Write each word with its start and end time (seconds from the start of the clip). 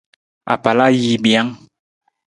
Apalajiimijang. 0.53 1.47